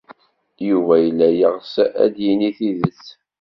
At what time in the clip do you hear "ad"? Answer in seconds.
2.03-2.09